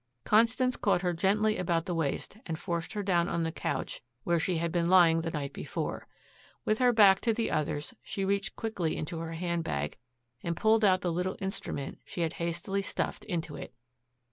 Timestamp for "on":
3.29-3.43